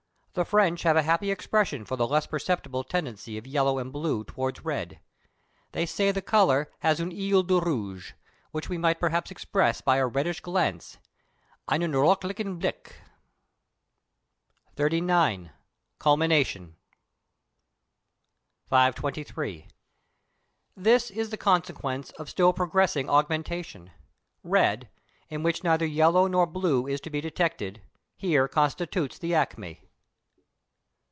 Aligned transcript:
The 0.33 0.45
French 0.45 0.83
have 0.83 0.95
a 0.95 1.03
happy 1.03 1.29
expression 1.29 1.83
for 1.83 1.97
the 1.97 2.07
less 2.07 2.25
perceptible 2.25 2.85
tendency 2.85 3.37
of 3.37 3.45
yellow 3.45 3.79
and 3.79 3.91
blue 3.91 4.23
towards 4.23 4.63
red: 4.63 5.01
they 5.73 5.85
say 5.85 6.09
the 6.13 6.21
colour 6.21 6.71
has 6.79 7.01
"un 7.01 7.11
œil 7.11 7.45
de 7.45 7.59
rouge," 7.59 8.13
which 8.51 8.69
we 8.69 8.77
might 8.77 8.97
perhaps 9.01 9.29
express 9.29 9.81
by 9.81 9.97
a 9.97 10.07
reddish 10.07 10.39
glance 10.39 10.99
(einen 11.67 11.91
röthlichen 11.91 12.57
blick). 12.59 12.95
Steigerung, 14.77 14.77
literally 14.77 14.99
gradual 15.01 15.03
ascent. 15.03 15.51
See 15.51 15.51
the 15.51 15.51
note 15.51 15.53
to 15.65 15.99
par. 15.99 15.99
523. 15.99 15.99
XXXIX. 15.99 15.99
CULMINATION 15.99 16.75
523. 18.69 19.67
This 20.77 21.11
is 21.11 21.29
the 21.31 21.35
consequence 21.35 22.11
of 22.11 22.29
still 22.29 22.53
progressing 22.53 23.09
augmentation. 23.09 23.91
Red, 24.43 24.89
in 25.27 25.43
which 25.43 25.65
neither 25.65 25.85
yellow 25.85 26.27
nor 26.27 26.47
blue 26.47 26.87
is 26.87 27.01
to 27.01 27.09
be 27.09 27.19
detected, 27.19 27.81
here 28.15 28.47
constitutes 28.47 29.17
the 29.19 29.35
acme. 29.35 29.81